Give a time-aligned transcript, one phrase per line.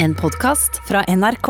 [0.00, 1.48] En podkast fra NRK.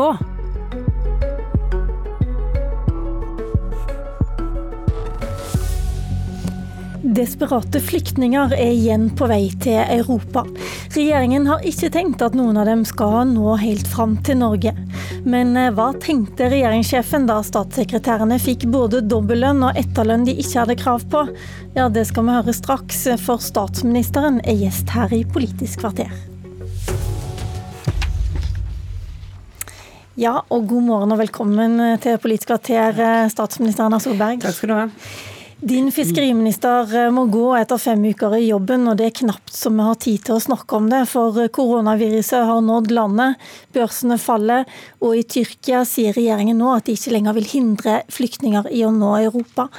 [7.03, 10.47] Desperate flyktninger er igjen på vei til Europa.
[10.95, 14.73] Regjeringen har ikke tenkt at noen av dem skal nå helt fram til Norge.
[15.29, 20.79] Men eh, hva tenkte regjeringssjefen da statssekretærene fikk både dobbellønn og etterlønn de ikke hadde
[20.81, 21.21] krav på?
[21.77, 26.09] Ja, det skal vi høre straks, for statsministeren er gjest her i Politisk kvarter.
[30.19, 34.41] Ja, og god morgen og velkommen til Politisk kvarter, eh, statsminister Erna Solberg.
[34.43, 34.87] Takk skal du ha.
[35.71, 39.79] Din fiskeriminister eh, må gå etter fem uker i jobben, og det er knapt som
[39.79, 41.05] vi har tid til å snakke om det.
[41.07, 43.39] For koronaviruset har nådd landet,
[43.71, 44.67] børsene faller,
[44.99, 48.91] og i Tyrkia sier regjeringen nå at de ikke lenger vil hindre flyktninger i å
[48.91, 49.69] nå Europa.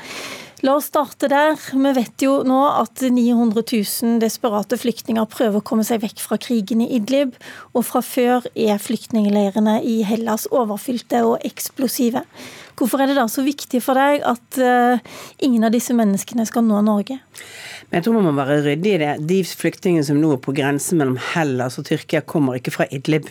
[0.60, 1.54] La oss starte der.
[1.56, 6.36] Vi vet jo nå at 900 000 desperate flyktninger prøver å komme seg vekk fra
[6.36, 7.32] krigen i Idlib,
[7.72, 12.26] og fra før er flyktningleirene i Hellas overfylte og eksplosive.
[12.80, 16.64] Hvorfor er det da så viktig for deg at uh, ingen av disse menneskene skal
[16.64, 17.18] nå Norge?
[17.90, 19.10] Men jeg tror man må være ryddig i det.
[19.28, 23.28] De flyktningene som nå er på grensen mellom Hellas og Tyrkia, kommer ikke fra Idlib.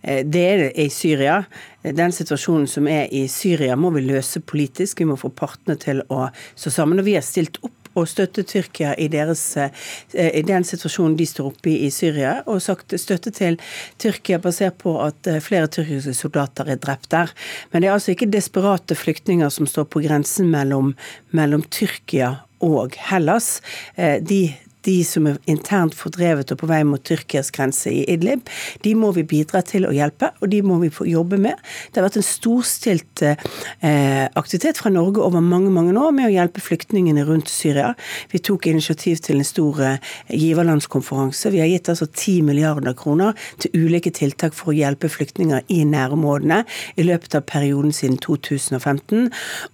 [0.00, 1.42] Eh, det er det i Syria.
[1.84, 5.02] Den situasjonen som er i Syria må vi løse politisk.
[5.02, 7.02] Vi må få partene til å stå sammen.
[7.02, 9.70] Og vi har stilt opp og støtte Tyrkia i, deres, eh,
[10.12, 13.58] i den situasjonen de står oppe i i Syria, og sagt støtte til
[14.02, 17.32] Tyrkia basert på at eh, flere tyrkiske soldater er drept der.
[17.72, 20.94] Men det er altså ikke desperate flyktninger som står på grensen mellom,
[21.36, 23.60] mellom Tyrkia og Hellas.
[23.96, 24.40] De
[24.86, 28.46] de som er internt fordrevet og på vei mot Tyrkias grense i Idlib,
[28.84, 31.58] de må vi bidra til å hjelpe, og de må vi få jobbe med.
[31.90, 36.34] Det har vært en storstilt eh, aktivitet fra Norge over mange mange år med å
[36.34, 37.92] hjelpe flyktningene rundt Syria.
[38.32, 41.52] Vi tok initiativ til en stor eh, giverlandskonferanse.
[41.54, 45.82] Vi har gitt altså 10 milliarder kroner til ulike tiltak for å hjelpe flyktninger i
[45.88, 46.62] nærområdene
[46.96, 49.30] i løpet av perioden siden 2015.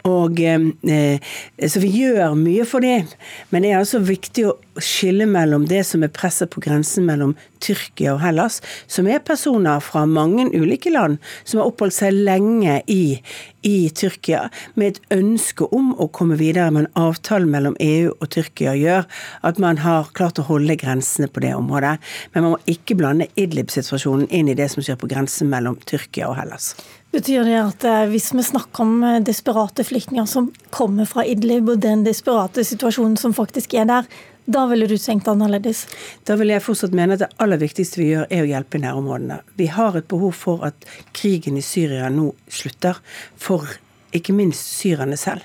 [0.09, 1.33] Og, eh,
[1.69, 3.09] så vi gjør mye for dem,
[3.51, 7.35] men det er altså viktig å skille mellom det som er presset på grensen mellom
[7.63, 12.81] Tyrkia og Hellas, som er personer fra mange ulike land som har oppholdt seg lenge
[12.87, 13.19] i,
[13.67, 16.71] i Tyrkia, med et ønske om å komme videre.
[16.71, 19.07] med en avtale mellom EU og Tyrkia gjør
[19.43, 21.99] at man har klart å holde grensene på det området.
[22.33, 26.29] Men man må ikke blande Idlib-situasjonen inn i det som skjer på grensen mellom Tyrkia
[26.31, 26.75] og Hellas.
[27.13, 31.69] Betyr det at eh, hvis vi snakker om eh, desperate flyktninger som kommer fra Idlib,
[31.69, 34.09] og den desperate situasjonen som faktisk er der,
[34.45, 35.85] da ville du tenkt annerledes?
[36.27, 38.83] Da vil jeg fortsatt mene at det aller viktigste vi gjør, er å hjelpe i
[38.83, 39.39] nærområdene.
[39.59, 42.99] Vi har et behov for at krigen i Syria nå slutter.
[43.39, 43.71] For
[44.17, 45.45] ikke minst syrerne selv.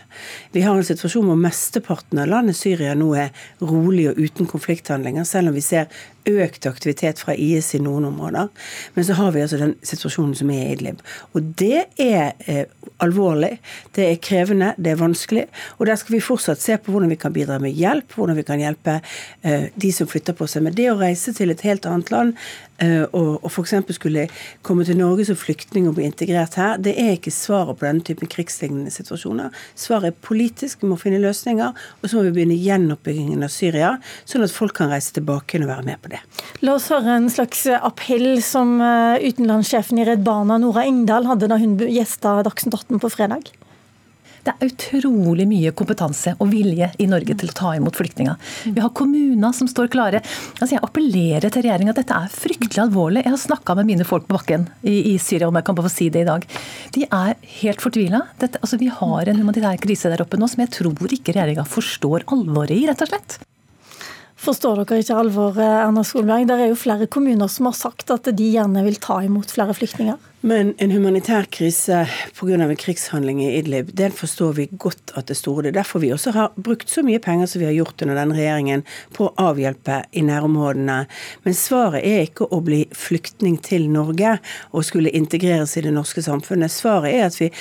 [0.51, 3.33] Vi har en situasjon hvor mesteparten av landet Syria nå er
[3.63, 5.87] rolig og uten konflikthandlinger, selv om vi ser
[6.27, 8.49] økt aktivitet fra IS i noen områder.
[8.95, 10.99] Men så har vi altså den situasjonen som er i Idlib.
[11.31, 12.65] Og det er eh,
[13.03, 13.53] alvorlig,
[13.95, 15.45] det er krevende, det er vanskelig.
[15.77, 18.47] Og der skal vi fortsatt se på hvordan vi kan bidra med hjelp, hvordan vi
[18.47, 20.65] kan hjelpe eh, de som flytter på seg.
[20.67, 22.35] Men det å reise til et helt annet land
[22.83, 23.73] og, og f.eks.
[23.95, 24.27] skulle
[24.67, 28.03] komme til Norge som flyktning og bli integrert her, det er ikke svaret på denne
[28.05, 29.55] typen krigslignende situasjoner.
[29.79, 33.95] Svaret er politisk, vi må finne løsninger, og så må vi begynne gjenoppbyggingen av Syria,
[34.27, 36.45] sånn at folk kan reise tilbake og være med på det det.
[36.65, 41.49] La oss høre en slags appell som eh, utenlandssjefen i Redd Barna, Nora Engdahl, hadde
[41.51, 43.53] da hun gjesta Dagsnytt 18 på fredag.
[44.47, 48.37] Det er utrolig mye kompetanse og vilje i Norge til å ta imot flyktninger.
[48.71, 50.21] Vi har kommuner som står klare.
[50.61, 53.25] Altså jeg appellerer til regjeringa dette er fryktelig alvorlig.
[53.25, 55.89] Jeg har snakka med mine folk på bakken i, i, Syria, om jeg kan bare
[55.89, 56.47] få si det i dag.
[56.95, 58.23] De er helt fortvila.
[58.39, 62.29] Altså vi har en humanitær krise der oppe nå som jeg tror ikke regjeringa forstår
[62.31, 63.39] alvoret i, rett og slett.
[64.37, 66.47] Forstår dere ikke alvoret, Erna Solberg?
[66.47, 69.75] Det er jo flere kommuner som har sagt at de gjerne vil ta imot flere
[69.75, 70.15] flyktninger.
[70.47, 72.05] Men en humanitær krise
[72.37, 72.55] pga.
[72.55, 75.63] en krigshandling i Idlib, den forstår vi godt at det store.
[75.63, 78.15] Det er derfor vi også har brukt så mye penger som vi har gjort under
[78.15, 78.85] denne regjeringen
[79.17, 81.01] på å avhjelpe i nærområdene.
[81.43, 84.37] Men svaret er ikke å bli flyktning til Norge
[84.71, 86.71] og skulle integreres i det norske samfunnet.
[86.71, 87.51] Svaret er at vi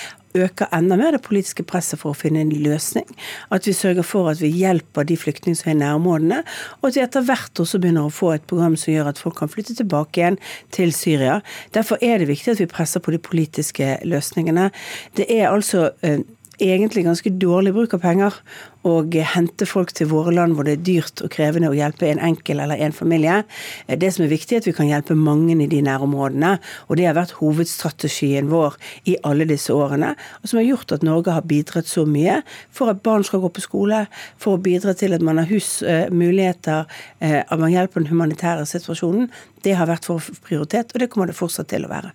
[0.44, 3.08] øker enda mer det politiske presset for å finne en løsning.
[3.54, 6.42] At vi sørger for at vi hjelper de flyktningene som er i nærområdene,
[6.80, 9.38] og at vi etter hvert også begynner å få et program som gjør at folk
[9.40, 10.40] kan flytte tilbake igjen
[10.74, 11.40] til Syria.
[11.76, 14.70] Derfor er det viktig at vi presser på de politiske løsningene.
[15.16, 16.22] Det er altså eh,
[16.62, 18.40] egentlig ganske dårlig bruk av penger
[18.86, 19.00] å
[19.34, 22.60] hente folk til våre land hvor det er dyrt og krevende å hjelpe en enkel
[22.62, 23.40] eller en familie.
[23.86, 26.56] Eh, det som er viktig, er at vi kan hjelpe mange i de nærområdene.
[26.88, 28.76] Og det har vært hovedstrategien vår
[29.10, 32.40] i alle disse årene, og som har gjort at Norge har bidratt så mye
[32.74, 34.04] for at barn skal gå på skole,
[34.42, 36.86] for å bidra til at man har hus, uh, muligheter,
[37.22, 39.30] uh, at man hjelper den humanitære situasjonen.
[39.64, 42.14] Det har vært vår prioritet, og det kommer det fortsatt til å være.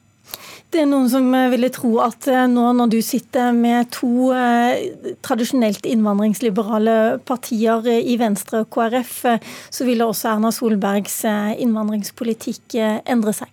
[0.72, 4.30] Det er noen som eh, ville tro at eh, nå når du sitter med to
[4.32, 4.86] eh,
[5.26, 6.96] tradisjonelt innvandringsliberale
[7.28, 9.16] partier i Venstre og KrF,
[9.68, 11.22] så ville også Erna Solbergs
[11.60, 13.52] innvandringspolitikk endre seg.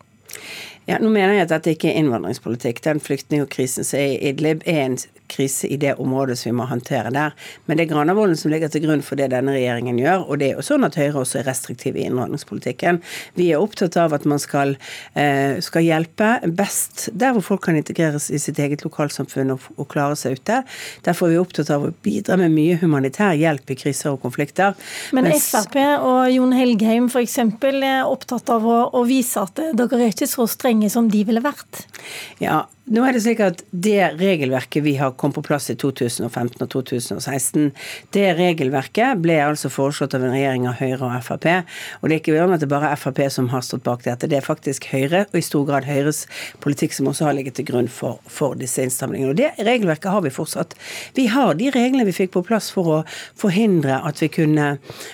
[0.88, 2.80] Ja, nå mener jeg at dette ikke er innvandringspolitikk.
[2.86, 4.96] Den flyktningkrisen som er i Idlib, er en
[5.30, 7.34] krise i det området som vi må håndtere der.
[7.66, 10.26] Men det er Granavolden som ligger til grunn for det denne regjeringen gjør.
[10.28, 13.00] Og det er jo sånn at Høyre også er restriktiv i innvandringspolitikken.
[13.38, 14.76] Vi er opptatt av at man skal,
[15.18, 19.88] eh, skal hjelpe best der hvor folk kan integreres i sitt eget lokalsamfunn og, og,
[19.88, 20.62] klare seg ute.
[21.06, 24.76] Derfor er vi opptatt av å bidra med mye humanitær hjelp i kriser og konflikter.
[25.16, 27.38] Men Mens, Frp og Jon Helgheim f.eks.
[27.38, 31.24] er opptatt av å, å vise at dere er ikke så strenge strenge som de
[31.24, 31.86] ville vært?
[32.40, 36.62] Ja, nå er det slik at Det regelverket vi har kom på plass i 2015
[36.64, 37.70] og 2016,
[38.14, 41.46] det regelverket ble altså foreslått av en regjering av Høyre og Frp.
[42.00, 44.28] Og det er ikke sånn at det bare er Frp som har stått bak dette,
[44.30, 46.24] det er faktisk Høyre, og i stor grad Høyres
[46.64, 49.34] politikk som også har ligget til grunn for, for disse innstramningene.
[49.34, 50.76] Og det regelverket har vi fortsatt.
[51.18, 53.00] Vi har de reglene vi fikk på plass for å
[53.38, 54.70] forhindre at vi kunne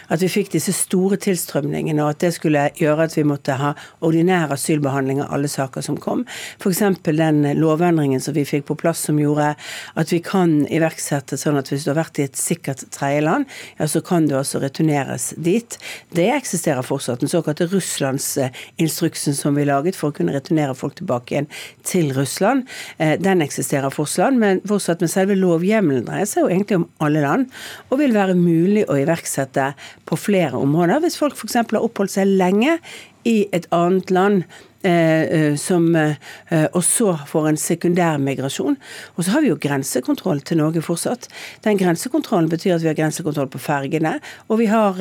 [0.09, 3.75] at vi fikk disse store tilstrømningene, og at det skulle gjøre at vi måtte ha
[4.05, 6.25] ordinær asylbehandling av alle saker som kom.
[6.61, 6.83] F.eks.
[7.05, 9.55] den lovendringen som vi fikk på plass som gjorde
[9.99, 13.89] at vi kan iverksette sånn at hvis du har vært i et sikkert tredjeland, ja,
[13.91, 15.79] så kan du altså returneres dit.
[16.15, 17.23] Det eksisterer fortsatt.
[17.25, 21.51] Den såkalte Russlandsinstruksen som vi laget for å kunne returnere folk tilbake igjen
[21.87, 22.69] til Russland,
[22.99, 27.25] eh, den eksisterer fortsatt, men fortsatt med selve lovhjemmelen dreier seg jo egentlig om alle
[27.25, 27.49] land,
[27.91, 29.73] og vil være mulig å iverksette
[30.09, 31.03] på flere områder.
[31.05, 31.61] Hvis folk f.eks.
[31.63, 32.79] har oppholdt seg lenge
[33.25, 34.74] i et annet land Eh, eh,
[35.59, 36.17] som eh,
[36.73, 38.77] og så får en sekundær migrasjon.
[39.17, 41.29] Og så har vi jo grensekontroll til Norge fortsatt.
[41.65, 45.01] Den grensekontrollen betyr at vi har grensekontroll på fergene, og vi har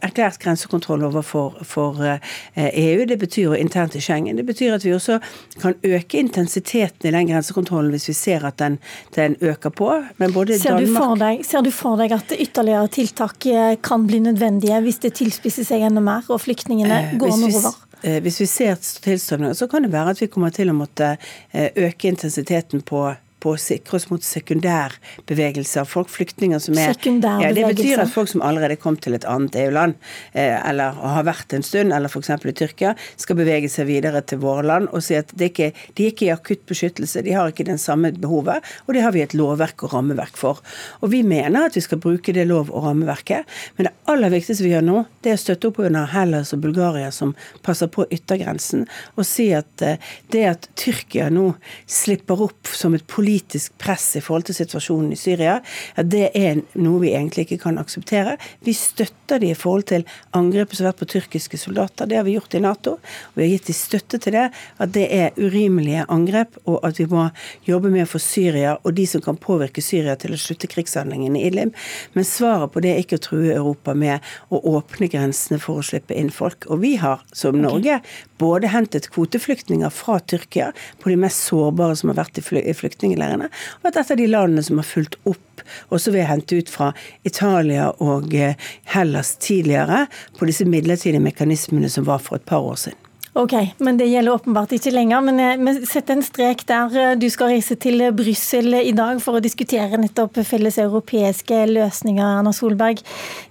[0.00, 3.00] erklært grensekontroll overfor for EU.
[3.02, 4.36] E det betyr jo internt i Schengen.
[4.36, 5.20] Det betyr at vi også
[5.60, 8.78] kan øke intensiteten i den grensekontrollen hvis vi ser at den,
[9.16, 9.92] den øker på.
[10.18, 10.88] Men både ser, Danmark...
[10.88, 13.48] du for deg, ser du for deg at ytterligere tiltak
[13.82, 17.89] kan bli nødvendige hvis det tilspisser seg enda mer og flyktningene går nordover?
[18.02, 21.14] Eh, hvis vi ser tilstrømninger, så kan det være at vi kommer til å måtte
[21.52, 23.10] eh, øke intensiteten på
[23.40, 25.86] på å sikre oss mot sekundærbevegelser.
[25.88, 29.56] Folk, flyktninger som er ja, Det betyr at folk som allerede kom til et annet
[29.64, 29.96] EU-land,
[30.32, 32.30] eh, eller har vært en stund, eller f.eks.
[32.36, 36.12] i Tyrkia, skal bevege seg videre til våre land og si at ikke, de er
[36.12, 39.36] ikke i akutt beskyttelse, de har ikke den samme behovet, og det har vi et
[39.36, 40.60] lovverk og rammeverk for.
[41.00, 44.66] Og vi mener at vi skal bruke det lov- og rammeverket, men det aller viktigste
[44.66, 47.34] vi gjør nå, det er å støtte opp under Hellas og Bulgaria som
[47.64, 51.52] passer på yttergrensen, og si at eh, det at Tyrkia nå
[51.90, 55.60] slipper opp som et politisk politisk press i forhold til situasjonen i Syria,
[55.96, 58.36] ja, det er noe vi egentlig ikke kan akseptere.
[58.66, 60.04] Vi støtter de i forhold til
[60.34, 62.08] angrepet som har vært på tyrkiske soldater.
[62.10, 62.96] Det har vi gjort i Nato.
[62.98, 64.48] og Vi har gitt de støtte til det,
[64.78, 67.28] at det er urimelige angrep, og at vi må
[67.68, 71.38] jobbe med å få Syria og de som kan påvirke Syria til å slutte krigshandlingene
[71.38, 71.76] i Idlib.
[72.14, 75.86] Men svaret på det er ikke å true Europa med å åpne grensene for å
[75.86, 76.66] slippe inn folk.
[76.66, 78.00] Og vi har, som Norge,
[78.40, 80.70] både hentet kvoteflyktninger fra Tyrkia
[81.02, 83.50] på de mest sårbare som har vært i flyktningleirene,
[83.80, 86.72] og at et av de landene som har fulgt opp, også ved å hente ut
[86.72, 86.90] fra
[87.28, 88.56] Italia og eh,
[88.94, 90.06] Hellas tidligere,
[90.38, 93.09] på disse midlertidige mekanismene som var for et par år siden.
[93.32, 95.20] Ok, men det gjelder åpenbart ikke lenger.
[95.22, 96.94] Men eh, vi setter en strek der.
[96.98, 102.24] Eh, du skal reise til Brussel i dag for å diskutere nettopp felles europeiske løsninger,
[102.40, 102.98] Erna Solberg.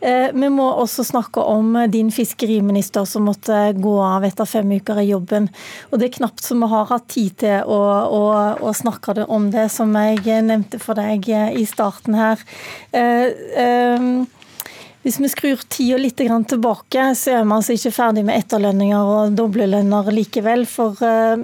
[0.03, 4.99] Eh, vi må også snakke om din fiskeriminister som måtte gå av etter fem uker
[4.99, 5.47] i jobben.
[5.93, 7.79] Og det er knapt som vi har hatt tid til å,
[8.19, 8.23] å,
[8.59, 12.43] å snakke om det, som jeg nevnte for deg i starten her.
[14.99, 19.37] Hvis vi skrur tida litt tilbake, så er vi altså ikke ferdig med etterlønninger og
[19.37, 20.65] doblelønner likevel.
[20.67, 21.39] For uh,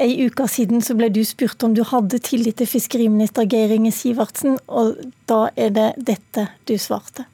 [0.00, 3.92] ei uke siden så ble du spurt om du hadde tillit til fiskeriminister Geir Inge
[3.92, 4.96] Sivertsen, og
[5.28, 7.26] da er det dette du svarte.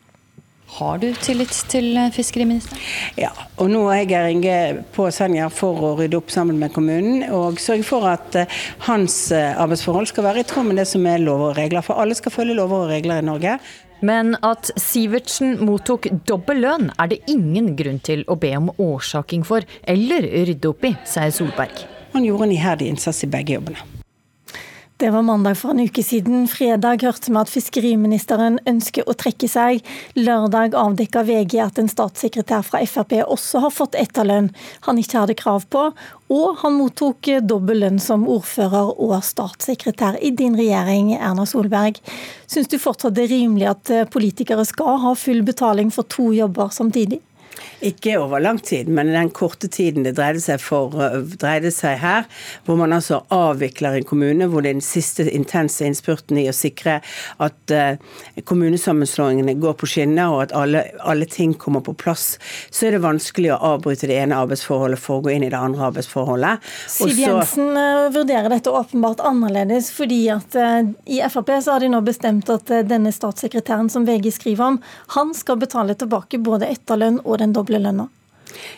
[0.72, 2.80] Har du tillit til eh, fiskeriministeren?
[3.20, 4.58] Ja, og nå er Geir Inge
[4.96, 9.20] på Senja for å rydde opp sammen med kommunen og sørge for at eh, hans
[9.36, 11.84] arbeidsforhold skal være i tråd med det som er lover og regler.
[11.86, 13.58] For alle skal følge lover og regler i Norge.
[14.02, 19.46] Men at Sivertsen mottok dobbel lønn, er det ingen grunn til å be om årsaking
[19.46, 21.86] for, eller rydde opp i, sier Solberg.
[22.12, 24.01] Han gjorde en iherdig innsats i begge jobbene.
[24.96, 26.44] Det var mandag for en uke siden.
[26.48, 29.80] Fredag hørte vi at fiskeriministeren ønsker å trekke seg.
[30.14, 34.52] Lørdag avdekka VG at en statssekretær fra Frp også har fått etterlønn
[34.86, 35.88] han ikke hadde krav på.
[36.32, 41.98] Og han mottok dobbel lønn som ordfører og statssekretær i din regjering, Erna Solberg.
[42.46, 46.70] Syns du fortsatt det er rimelig at politikere skal ha full betaling for to jobber
[46.70, 47.20] samtidig?
[47.82, 50.94] Ikke over lang tid, men den korte tiden det dreide seg, for,
[51.40, 52.28] dreide seg her,
[52.66, 56.54] hvor man altså avvikler en kommune, hvor det er den siste intense innspurten i å
[56.54, 57.00] sikre
[57.42, 57.98] at uh,
[58.46, 62.36] kommunesammenslåingene går på skinner, og at alle, alle, ting kommer på plass,
[62.70, 65.58] så er det vanskelig å avbryte det ene arbeidsforholdet for å gå inn i det
[65.58, 66.62] andre arbeidsforholdet.
[66.92, 71.98] Siv Jensen uh, vurderer dette åpenbart annerledes, fordi at i Frp så har de nå
[72.06, 74.80] bestemt at denne statssekretæren som VG skriver om,
[75.16, 78.06] han skal betale tilbake både etterlønn og den doble lønna?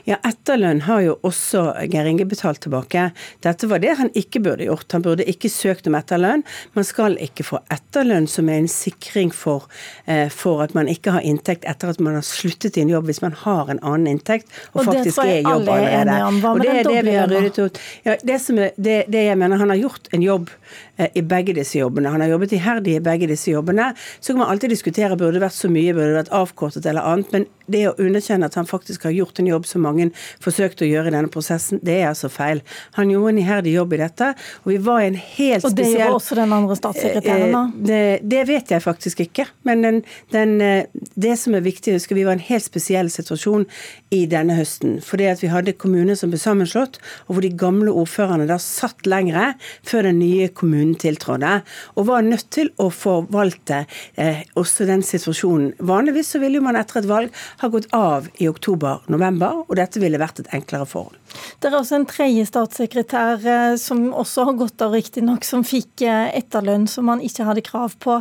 [0.05, 3.09] Ja, etterlønn har jo også Geir Inge betalt tilbake.
[3.45, 4.87] Dette var det han ikke burde gjort.
[4.93, 6.45] Han burde ikke søkt om etterlønn.
[6.77, 9.69] Man skal ikke få etterlønn som er en sikring for,
[10.07, 13.09] eh, for at man ikke har inntekt etter at man har sluttet i en jobb,
[13.11, 16.19] hvis man har en annen inntekt og, og faktisk er i jobb allerede.
[16.53, 17.81] og det er det vi har ryddet ut.
[18.05, 20.53] Ja, det, er, det, det jeg mener, han har gjort en jobb
[20.97, 22.13] i begge disse jobbene.
[22.15, 23.93] Han har jobbet iherdig i begge disse jobbene.
[24.21, 27.07] Så kan man alltid diskutere burde det vært så mye, burde det vært avkortet eller
[27.09, 27.33] annet.
[27.35, 30.11] Men det å underkjenne at han faktisk har gjort en jobb som mange
[30.45, 32.61] forsøkte å gjøre i denne prosessen, det er altså feil.
[32.99, 34.31] Han gjorde en iherdig jobb i dette,
[34.63, 37.63] og vi var i en helt spesiell Og det gjorde også den andre statssekretæren, da?
[37.65, 38.03] Eh, det,
[38.35, 39.49] det, vet jeg faktisk ikke.
[39.69, 40.03] Men den,
[40.35, 43.67] den, eh, det som er viktig å huske, vi var i en helt spesiell situasjon
[44.15, 44.99] i denne høsten.
[45.05, 49.09] Fordi at vi hadde kommuner som ble sammenslått, og hvor de gamle ordførerne da satt
[49.09, 49.55] lengre
[49.87, 51.55] før den nye kommunen tiltrådte,
[51.97, 53.85] og var nødt til å forvalte
[54.21, 55.73] eh, også den situasjonen.
[55.81, 60.21] Vanligvis så ville man etter et valg ha gått av i oktober-november, og dette ville
[60.21, 61.17] vært et enklere forhold.
[61.59, 66.05] Det er også en tredje statssekretær eh, som også har gått av, riktignok, som fikk
[66.07, 68.21] eh, etterlønn som han ikke hadde krav på.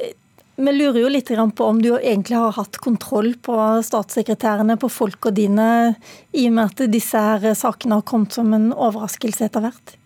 [0.00, 0.14] Eh,
[0.56, 5.30] vi lurer jo litt på om du egentlig har hatt kontroll på statssekretærene, på folka
[5.30, 5.96] dine,
[6.32, 9.96] i og med at disse her sakene har kommet som en overraskelse etter hvert?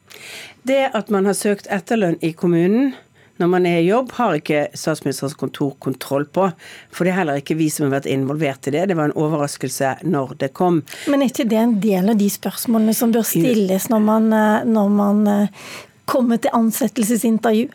[0.67, 2.93] Det at man har søkt etterlønn i kommunen,
[3.41, 6.51] når man er i jobb, har ikke statsministerens kontor kontroll på.
[6.93, 8.83] For det er heller ikke vi som har vært involvert i det.
[8.91, 10.83] Det var en overraskelse når det kom.
[11.09, 14.67] Men er ikke det en del av de spørsmålene som bør stilles når man, eh,
[14.69, 15.71] når man eh,
[16.11, 17.71] kommer til ansettelsesintervju?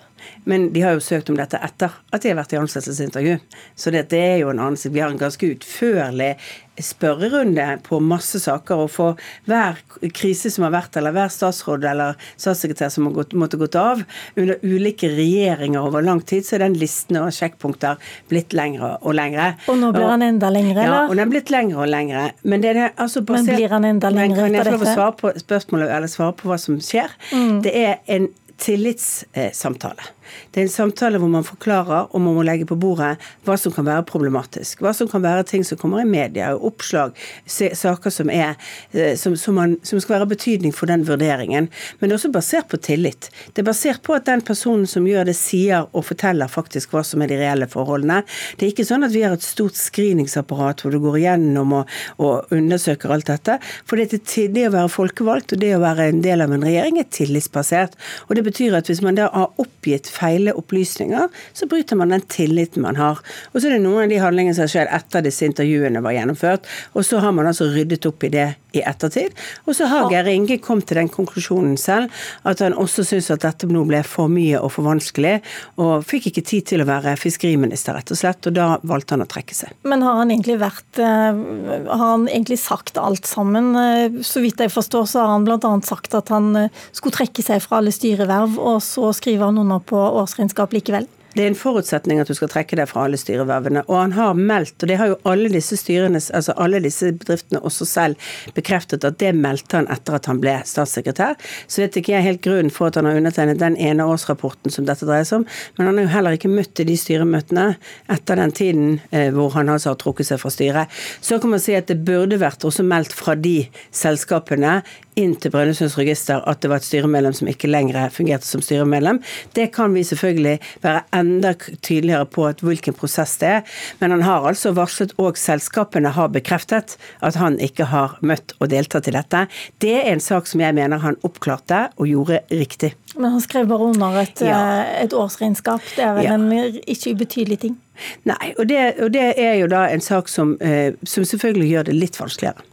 [0.46, 3.39] Men de har jo søkt om dette etter at de har vært i ansettelsesintervju.
[3.75, 6.36] Så dette er jo en annen Vi har en ganske utførlig
[6.82, 8.86] spørrerunde på masse saker.
[8.86, 9.79] Og for hver
[10.15, 14.03] krise som har vært, eller hver statsråd eller statssekretær som har gått, måtte gått av
[14.36, 18.01] under ulike regjeringer over lang tid, så er den listen og sjekkpunkter
[18.32, 19.53] blitt lengre og lengre.
[19.72, 21.05] Og nå blir han enda lengre, eller?
[21.05, 22.29] Ja, og den er blitt lengre og lengre.
[22.44, 24.72] Men, det er altså basert, men blir han enda lengre etter dette?
[24.72, 27.15] Kan jeg få svare på spørsmålet, eller svare på hva som skjer?
[27.32, 27.62] Mm.
[27.65, 28.29] Det er en
[28.62, 30.12] tillitssamtale.
[30.51, 33.15] Det er en samtale hvor man forklarer og man må legge på bordet
[33.46, 34.84] hva som kan være problematisk.
[34.84, 37.15] Hva som kan være ting som kommer i media, oppslag,
[37.48, 38.55] saker som, er,
[38.94, 41.70] eh, som, som, man, som skal være betydning for den vurderingen.
[42.00, 43.29] Men det er også basert på tillit.
[43.53, 47.03] Det er basert på at den personen som gjør det, sier og forteller faktisk hva
[47.05, 48.22] som er de reelle forholdene.
[48.55, 51.96] Det er ikke sånn at vi har et stort screeningsapparat hvor du går igjennom og,
[52.22, 53.58] og undersøker alt dette.
[53.88, 54.22] For det,
[54.55, 57.98] det å være folkevalgt og det å være en del av en regjering er tillitsbasert.
[58.27, 62.25] Og det betyr at hvis man da har oppgitt feile opplysninger, så bryter man den
[62.31, 63.22] tilliten man har.
[63.53, 66.15] Og så er det noen av de handlingene som har skjedd etter disse intervjuene var
[66.17, 69.36] gjennomført, og så har man altså ryddet opp i det i ettertid.
[69.65, 72.13] Og så har Geir Inge kommet til den konklusjonen selv,
[72.44, 75.38] at han også syns at dette nå ble for mye og for vanskelig,
[75.82, 79.25] og fikk ikke tid til å være fiskeriminister, rett og slett, og da valgte han
[79.25, 79.74] å trekke seg.
[79.88, 81.41] Men har han egentlig vært eh,
[81.89, 83.74] Har han egentlig sagt alt sammen?
[83.79, 85.74] Eh, så vidt jeg forstår, så har han bl.a.
[85.86, 89.84] sagt at han eh, skulle trekke seg fra alle styreverv, og så skriver han under
[89.86, 91.10] på årsregnskap likevel?
[91.35, 93.81] Det er en forutsetning at du skal trekke deg fra alle styrevervene.
[93.89, 97.59] Og han har meldt, og det har jo alle disse styrene, altså alle disse bedriftene
[97.59, 101.35] også selv bekreftet, at det meldte han etter at han ble statssekretær.
[101.67, 104.87] Så vet ikke jeg helt grunnen for at han har undertegnet den ene årsrapporten som
[104.87, 105.47] dette dreier seg om.
[105.75, 107.67] Men han har jo heller ikke møtt i de styremøtene
[108.15, 111.01] etter den tiden eh, hvor han altså har trukket seg fra styret.
[111.19, 113.57] Så kan man si at det burde vært også meldt fra de
[113.91, 114.79] selskapene
[115.19, 119.22] inn til Brønnøysunds register at det var et styremedlem som ikke lenger fungerte som styremedlem.
[119.55, 123.77] Det kan vi selvfølgelig være enda tydeligere på hvilken prosess det er.
[124.00, 128.69] Men han har altså varslet, og selskapene har bekreftet, at han ikke har møtt og
[128.74, 129.45] deltatt i dette.
[129.84, 132.93] Det er en sak som jeg mener han oppklarte og gjorde riktig.
[133.15, 134.60] Men han skrev bare under et, ja.
[134.84, 135.84] Eh, et årsregnskap.
[135.95, 136.36] Det er vel ja.
[136.36, 137.79] en ikke ubetydelig ting?
[138.27, 141.88] Nei, og det, og det, er jo da en sak som, eh, som selvfølgelig gjør
[141.89, 142.65] det litt vanskeligere.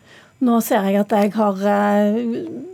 [0.43, 2.17] Nå ser jeg at jeg har uh,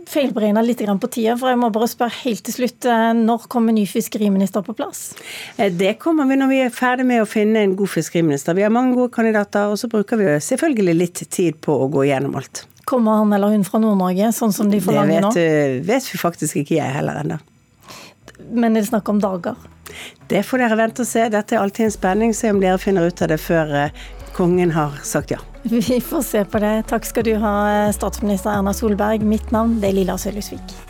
[0.09, 2.87] feilberegna litt på tida, for jeg må bare spørre helt til slutt.
[2.89, 5.11] Uh, når kommer ny fiskeriminister på plass?
[5.57, 8.57] Eh, det kommer vi når vi er ferdig med å finne en god fiskeriminister.
[8.57, 12.07] Vi har mange gode kandidater, og så bruker vi selvfølgelig litt tid på å gå
[12.09, 12.65] gjennom alt.
[12.89, 15.33] Kommer han eller hun fra Nord-Norge, sånn som de forlanger nå?
[15.37, 17.37] Det vet vi faktisk ikke jeg heller ennå.
[18.49, 19.61] Men er det snakk om dager?
[20.29, 21.27] Det får dere vente og se.
[21.29, 22.33] Dette er alltid en spenning.
[22.33, 23.75] Se om dere finner ut av det før
[24.35, 25.39] kongen har sagt ja.
[25.63, 26.75] Vi får se på det.
[26.91, 27.55] Takk skal du ha,
[27.95, 29.25] statsminister Erna Solberg.
[29.25, 30.88] Mitt navn er Lilla Sølhusvik.